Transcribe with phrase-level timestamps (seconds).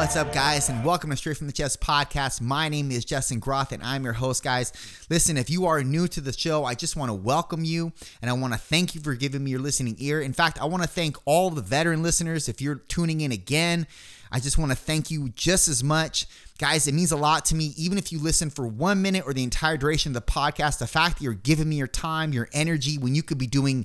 [0.00, 2.40] What's up, guys, and welcome to Straight from the Chest podcast.
[2.40, 4.72] My name is Justin Groth, and I'm your host, guys.
[5.10, 8.30] Listen, if you are new to the show, I just want to welcome you, and
[8.30, 10.22] I want to thank you for giving me your listening ear.
[10.22, 12.48] In fact, I want to thank all the veteran listeners.
[12.48, 13.86] If you're tuning in again,
[14.32, 16.26] I just want to thank you just as much.
[16.58, 19.34] Guys, it means a lot to me, even if you listen for one minute or
[19.34, 20.78] the entire duration of the podcast.
[20.78, 23.84] The fact that you're giving me your time, your energy, when you could be doing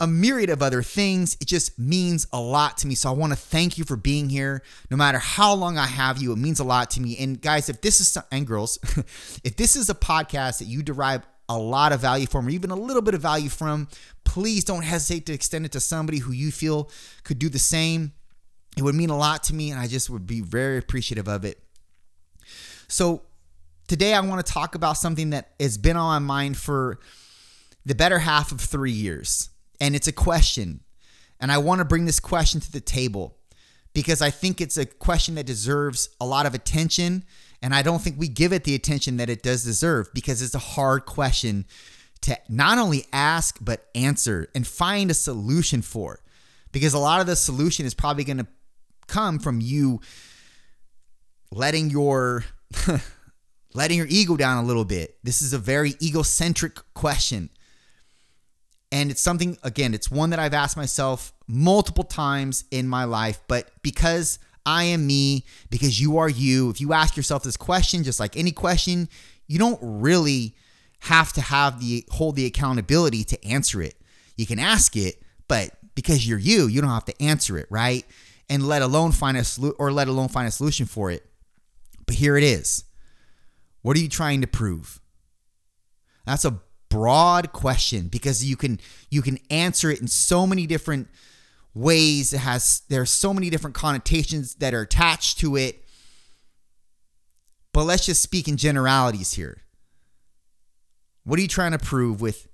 [0.00, 1.36] a myriad of other things.
[1.40, 2.94] It just means a lot to me.
[2.94, 4.62] So I want to thank you for being here.
[4.90, 7.18] No matter how long I have you, it means a lot to me.
[7.18, 8.78] And guys, if this is, and girls,
[9.44, 12.70] if this is a podcast that you derive a lot of value from, or even
[12.70, 13.88] a little bit of value from,
[14.24, 16.90] please don't hesitate to extend it to somebody who you feel
[17.22, 18.12] could do the same.
[18.78, 21.44] It would mean a lot to me, and I just would be very appreciative of
[21.44, 21.60] it.
[22.88, 23.22] So,
[23.88, 27.00] today I want to talk about something that has been on my mind for
[27.84, 30.80] the better half of three years and it's a question.
[31.40, 33.38] And I want to bring this question to the table
[33.94, 37.24] because I think it's a question that deserves a lot of attention.
[37.62, 40.54] And I don't think we give it the attention that it does deserve because it's
[40.54, 41.66] a hard question
[42.22, 46.20] to not only ask, but answer and find a solution for.
[46.72, 48.46] Because a lot of the solution is probably going to
[49.08, 50.00] come from you
[51.50, 52.44] letting your.
[53.72, 55.16] letting your ego down a little bit.
[55.22, 57.50] This is a very egocentric question.
[58.92, 63.40] And it's something, again, it's one that I've asked myself multiple times in my life,
[63.46, 68.04] but because I am me, because you are you, if you ask yourself this question,
[68.04, 69.08] just like any question,
[69.46, 70.54] you don't really
[71.00, 73.94] have to have the hold the accountability to answer it.
[74.36, 78.04] You can ask it, but because you're you, you don't have to answer it, right?
[78.48, 81.24] And let alone find a solution or let alone find a solution for it.
[82.06, 82.84] But here it is.
[83.82, 85.00] What are you trying to prove?
[86.26, 88.78] That's a broad question because you can
[89.08, 91.08] you can answer it in so many different
[91.72, 92.34] ways.
[92.34, 95.84] It has there are so many different connotations that are attached to it.
[97.72, 99.62] But let's just speak in generalities here.
[101.24, 102.48] What are you trying to prove with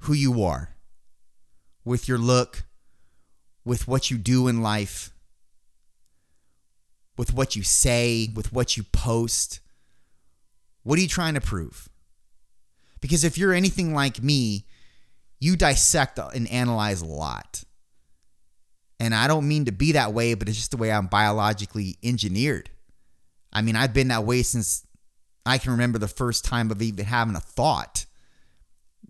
[0.00, 0.74] who you are
[1.84, 2.64] with your look
[3.64, 5.10] with what you do in life
[7.16, 9.60] with what you say with what you post?
[10.82, 11.88] What are you trying to prove
[13.06, 14.66] because if you're anything like me,
[15.38, 17.62] you dissect and analyze a lot.
[18.98, 21.98] And I don't mean to be that way, but it's just the way I'm biologically
[22.02, 22.68] engineered.
[23.52, 24.84] I mean, I've been that way since
[25.44, 28.06] I can remember the first time of even having a thought.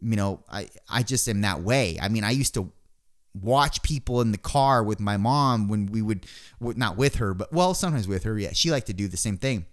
[0.02, 1.98] You know, I, I just am that way.
[1.98, 2.70] I mean, I used to
[3.32, 6.26] watch people in the car with my mom when we would,
[6.60, 8.38] not with her, but well, sometimes with her.
[8.38, 9.64] Yeah, she liked to do the same thing.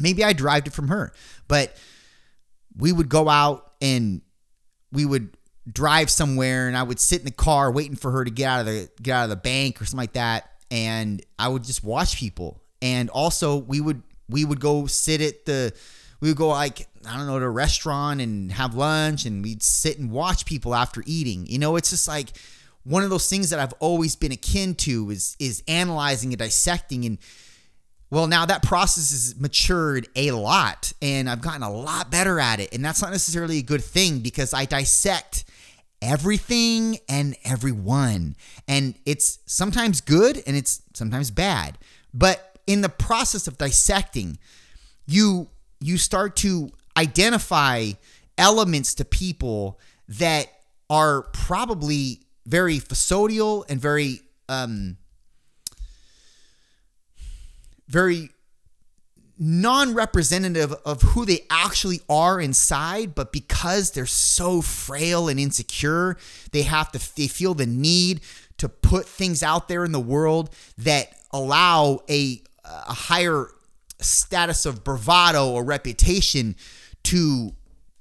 [0.00, 1.12] Maybe I derived it from her,
[1.46, 1.76] but
[2.76, 4.22] we would go out and
[4.92, 5.36] we would
[5.70, 8.60] drive somewhere and I would sit in the car waiting for her to get out
[8.60, 10.50] of the get out of the bank or something like that.
[10.70, 12.62] And I would just watch people.
[12.80, 15.72] And also we would we would go sit at the
[16.20, 19.62] we would go like I don't know to a restaurant and have lunch and we'd
[19.62, 21.46] sit and watch people after eating.
[21.46, 22.28] You know it's just like
[22.84, 27.04] one of those things that I've always been akin to is is analyzing and dissecting.
[27.04, 27.18] And
[28.12, 32.60] well, now that process has matured a lot and I've gotten a lot better at
[32.60, 32.74] it.
[32.74, 35.44] And that's not necessarily a good thing because I dissect
[36.02, 38.36] everything and everyone.
[38.68, 41.78] And it's sometimes good and it's sometimes bad.
[42.12, 44.38] But in the process of dissecting,
[45.06, 45.48] you
[45.80, 47.92] you start to identify
[48.36, 50.48] elements to people that
[50.90, 54.20] are probably very facodial and very
[54.50, 54.98] um,
[57.88, 58.30] very
[59.38, 66.16] non-representative of who they actually are inside but because they're so frail and insecure
[66.52, 68.20] they have to they feel the need
[68.56, 73.48] to put things out there in the world that allow a a higher
[74.00, 76.56] status of bravado or reputation
[77.02, 77.52] to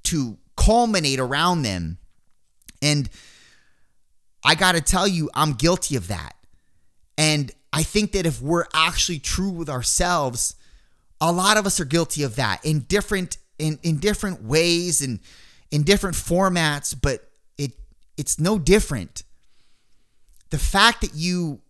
[0.03, 1.97] to culminate around them.
[2.81, 3.09] And
[4.43, 6.35] I got to tell you I'm guilty of that.
[7.17, 10.55] And I think that if we're actually true with ourselves,
[11.21, 15.19] a lot of us are guilty of that in different in, in different ways and
[15.69, 17.71] in different formats, but it
[18.17, 19.23] it's no different.
[20.49, 21.61] The fact that you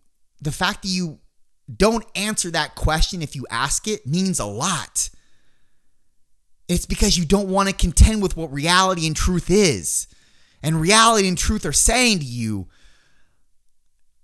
[0.42, 1.20] the fact that you
[1.74, 5.10] don't answer that question if you ask it means a lot.
[6.68, 10.08] It's because you don't want to contend with what reality and truth is.
[10.64, 12.68] and reality and truth are saying to you,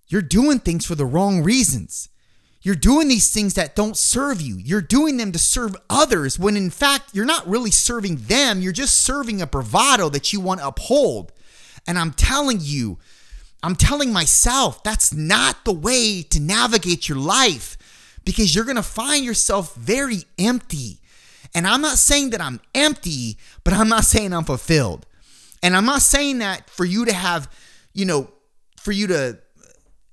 [0.07, 2.09] you're doing things for the wrong reasons.
[2.61, 4.57] You're doing these things that don't serve you.
[4.57, 8.61] You're doing them to serve others when in fact you're not really serving them.
[8.61, 11.31] You're just serving a bravado that you want to uphold.
[11.87, 12.97] And I'm telling you,
[13.63, 17.77] I'm telling myself that's not the way to navigate your life
[18.25, 20.99] because you're going to find yourself very empty.
[21.55, 25.05] And I'm not saying that I'm empty, but I'm not saying I'm fulfilled.
[25.63, 27.49] And I'm not saying that for you to have,
[27.93, 28.29] you know,
[28.75, 29.39] for you to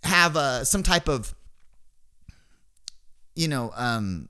[0.05, 1.35] have uh, some type of,
[3.35, 4.29] you know, um,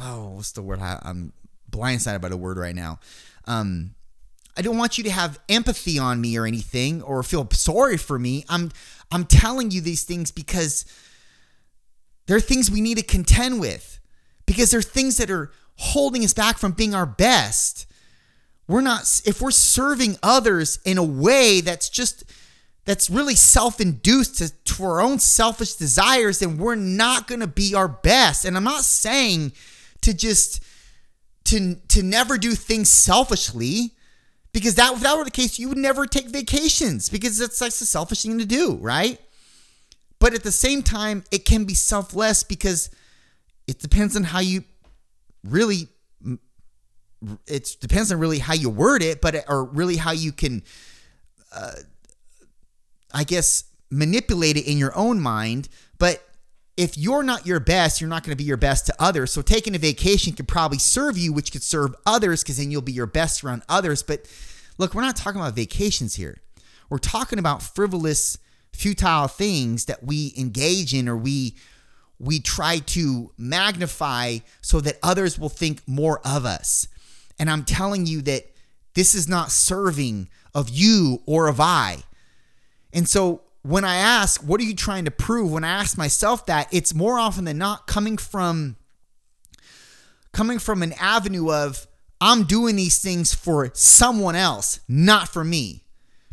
[0.00, 0.80] oh, what's the word?
[0.80, 1.32] I, I'm
[1.70, 3.00] blindsided by the word right now.
[3.46, 3.94] Um,
[4.56, 8.18] I don't want you to have empathy on me or anything or feel sorry for
[8.18, 8.44] me.
[8.48, 8.70] I'm
[9.10, 10.84] I'm telling you these things because
[12.26, 13.98] there are things we need to contend with
[14.46, 17.86] because there are things that are holding us back from being our best.
[18.68, 22.24] We're not if we're serving others in a way that's just
[22.90, 27.72] that's really self-induced to, to our own selfish desires, then we're not going to be
[27.72, 28.44] our best.
[28.44, 29.52] And I'm not saying
[30.00, 30.60] to just
[31.44, 33.92] to to never do things selfishly
[34.52, 37.68] because that if that were the case, you would never take vacations because that's like
[37.68, 39.20] a selfish thing to do, right?
[40.18, 42.90] But at the same time, it can be selfless because
[43.68, 44.64] it depends on how you
[45.44, 45.86] really
[47.46, 50.64] it depends on really how you word it, but or really how you can
[51.54, 51.74] uh,
[53.12, 55.68] I guess manipulate it in your own mind,
[55.98, 56.22] but
[56.76, 59.32] if you're not your best, you're not going to be your best to others.
[59.32, 62.80] So taking a vacation could probably serve you, which could serve others because then you'll
[62.80, 64.02] be your best around others.
[64.02, 64.26] But
[64.78, 66.38] look, we're not talking about vacations here.
[66.88, 68.38] We're talking about frivolous,
[68.72, 71.56] futile things that we engage in or we
[72.18, 76.86] we try to magnify so that others will think more of us.
[77.38, 78.44] And I'm telling you that
[78.94, 82.02] this is not serving of you or of I.
[82.92, 85.52] And so when I ask, what are you trying to prove?
[85.52, 88.76] When I ask myself that, it's more often than not coming from
[90.32, 91.86] coming from an avenue of
[92.20, 95.84] I'm doing these things for someone else, not for me.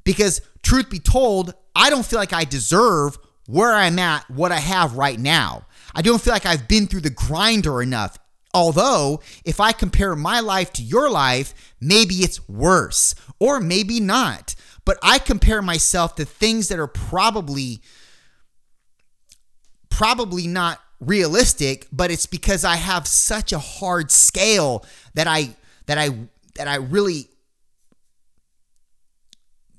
[0.04, 3.18] Because truth be told, I don't feel like I deserve
[3.48, 5.65] where I'm at, what I have right now.
[5.95, 8.18] I don't feel like I've been through the grinder enough.
[8.54, 14.56] Although, if I compare my life to your life, maybe it's worse or maybe not
[14.88, 17.81] but I compare myself to things that are probably
[19.89, 25.57] probably not realistic, but it's because I have such a hard scale that I
[25.88, 26.12] that I
[26.56, 27.28] that I really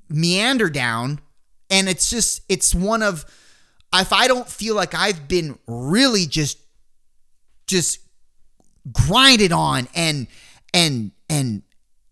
[0.09, 1.21] meander down.
[1.71, 3.25] And it's just it's one of
[3.95, 6.59] if I don't feel like I've been really just
[7.65, 7.97] just
[8.93, 10.27] grinded on and
[10.71, 11.63] and and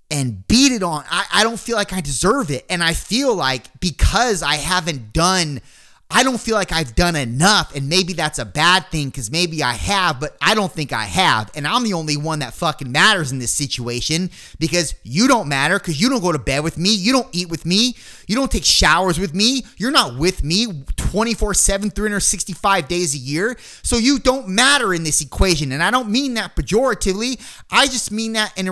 [0.09, 1.03] and beat it on.
[1.09, 2.65] I, I don't feel like I deserve it.
[2.69, 5.61] And I feel like because I haven't done,
[6.09, 7.75] I don't feel like I've done enough.
[7.75, 11.03] And maybe that's a bad thing because maybe I have, but I don't think I
[11.03, 11.51] have.
[11.55, 15.77] And I'm the only one that fucking matters in this situation because you don't matter
[15.77, 16.95] because you don't go to bed with me.
[16.95, 17.95] You don't eat with me.
[18.27, 19.65] You don't take showers with me.
[19.75, 23.57] You're not with me 24 7, 365 days a year.
[23.83, 25.73] So you don't matter in this equation.
[25.73, 27.41] And I don't mean that pejoratively.
[27.69, 28.71] I just mean that in a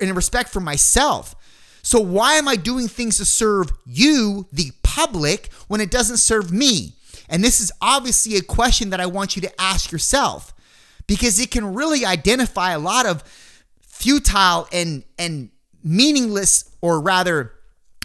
[0.00, 1.34] in respect for myself.
[1.82, 6.50] So why am I doing things to serve you, the public, when it doesn't serve
[6.50, 6.94] me?
[7.28, 10.52] And this is obviously a question that I want you to ask yourself
[11.06, 13.22] because it can really identify a lot of
[13.80, 15.50] futile and and
[15.82, 17.52] meaningless or rather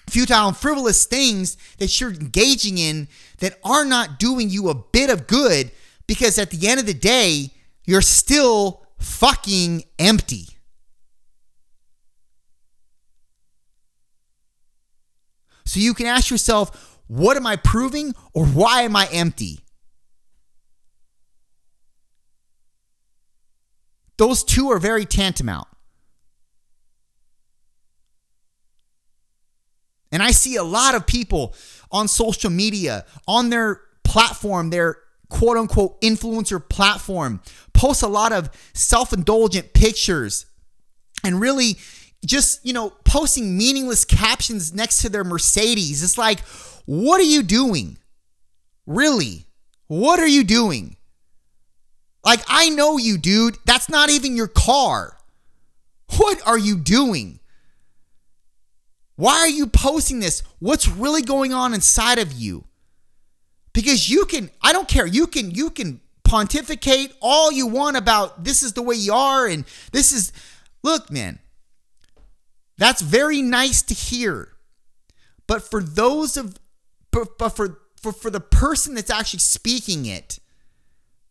[0.07, 3.07] futile and frivolous things that you're engaging in
[3.39, 5.71] that are not doing you a bit of good
[6.05, 7.49] because at the end of the day
[7.85, 10.47] you're still fucking empty.
[15.65, 19.59] So you can ask yourself, what am I proving or why am I empty?
[24.17, 25.67] Those two are very tantamount.
[30.11, 31.55] And I see a lot of people
[31.91, 34.97] on social media, on their platform, their
[35.29, 37.41] quote unquote influencer platform,
[37.73, 40.45] post a lot of self indulgent pictures
[41.23, 41.77] and really
[42.25, 46.03] just, you know, posting meaningless captions next to their Mercedes.
[46.03, 46.41] It's like,
[46.85, 47.97] what are you doing?
[48.85, 49.45] Really?
[49.87, 50.97] What are you doing?
[52.23, 53.57] Like, I know you, dude.
[53.65, 55.17] That's not even your car.
[56.17, 57.39] What are you doing?
[59.15, 60.43] Why are you posting this?
[60.59, 62.65] What's really going on inside of you?
[63.73, 65.05] Because you can, I don't care.
[65.05, 69.47] You can, you can pontificate all you want about this is the way you are
[69.47, 70.31] and this is,
[70.83, 71.39] look, man,
[72.81, 74.53] that's very nice to hear.
[75.45, 76.55] but for those of
[77.11, 80.39] but, but for, for for the person that's actually speaking it,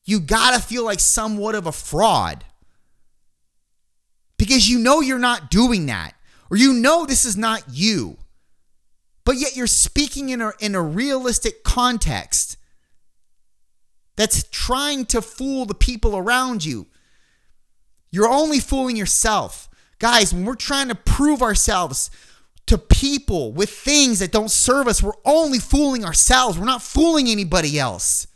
[0.05, 2.45] you gotta feel like somewhat of a fraud.
[4.37, 6.13] Because you know you're not doing that,
[6.51, 8.17] or you know this is not you.
[9.25, 12.57] But yet you're speaking in a, in a realistic context
[14.17, 16.87] that's trying to fool the people around you.
[18.13, 19.70] You're only fooling yourself.
[20.01, 22.11] Guys, when we're trying to prove ourselves
[22.67, 26.59] to people with things that don't serve us, we're only fooling ourselves.
[26.59, 28.27] We're not fooling anybody else.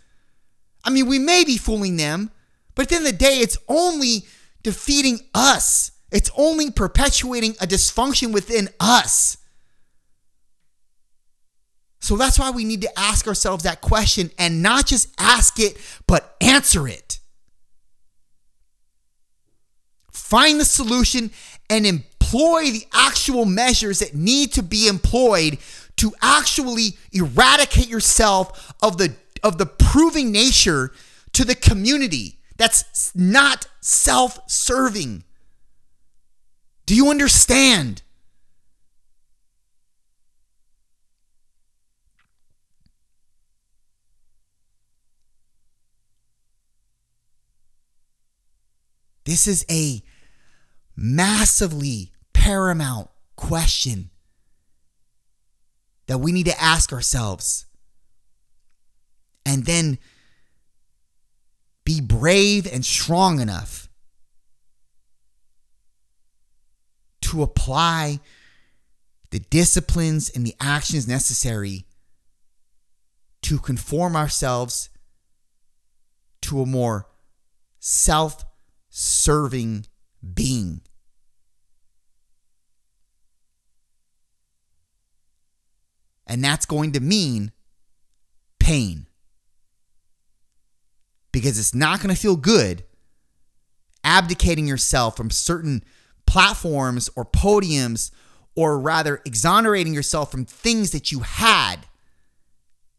[0.85, 2.31] I mean, we may be fooling them,
[2.75, 4.27] but at the end of the day, it's only
[4.63, 5.93] defeating us.
[6.13, 9.39] It's only perpetuating a dysfunction within us.
[12.01, 15.79] So that's why we need to ask ourselves that question and not just ask it,
[16.07, 17.21] but answer it.
[20.11, 21.31] Find the solution
[21.71, 25.59] and employ the actual measures that need to be employed
[25.97, 30.91] to actually eradicate yourself of the of the proving nature
[31.33, 35.23] to the community that's not self-serving.
[36.87, 38.03] Do you understand?
[49.25, 50.03] This is a
[50.97, 54.11] massively paramount question
[56.07, 57.67] that we need to ask ourselves.
[59.47, 59.99] And then
[61.85, 63.89] be brave and strong enough
[67.21, 68.21] to apply
[69.31, 71.87] the disciplines and the actions necessary
[73.43, 74.89] to conform ourselves
[76.41, 77.09] to a more
[77.81, 78.45] self
[78.89, 79.87] serving
[80.35, 80.81] being.
[86.27, 87.53] And that's going to mean
[88.59, 89.07] pain.
[91.33, 92.85] Because it's not going to feel good
[94.05, 95.83] abdicating yourself from certain
[96.27, 98.11] platforms or podiums,
[98.55, 101.87] or rather exonerating yourself from things that you had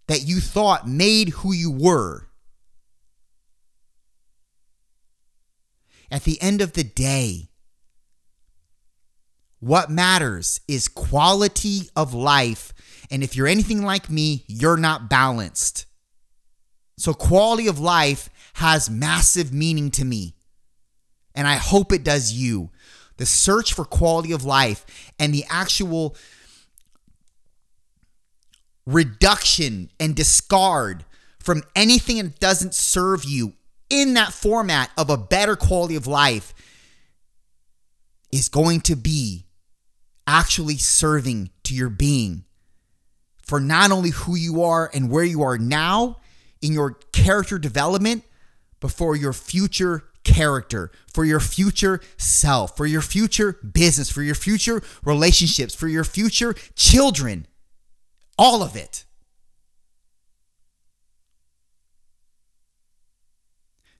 [0.08, 2.27] that you thought made who you were.
[6.12, 7.50] At the end of the day,
[9.60, 12.74] what matters is quality of life.
[13.12, 15.85] And if you're anything like me, you're not balanced.
[16.97, 20.35] So, quality of life has massive meaning to me.
[21.33, 22.71] And I hope it does you.
[23.17, 26.15] The search for quality of life and the actual
[28.85, 31.05] reduction and discard
[31.39, 33.53] from anything that doesn't serve you
[33.89, 36.53] in that format of a better quality of life
[38.31, 39.45] is going to be
[40.27, 42.44] actually serving to your being
[43.45, 46.17] for not only who you are and where you are now
[46.61, 48.23] in your character development,
[48.79, 54.35] but for your future character, for your future self, for your future business, for your
[54.35, 57.47] future relationships, for your future children.
[58.37, 59.05] All of it.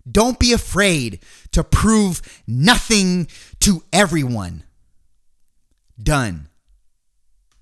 [0.10, 1.20] Don't be afraid
[1.52, 3.28] to prove nothing
[3.60, 4.64] to everyone.
[6.02, 6.50] Done.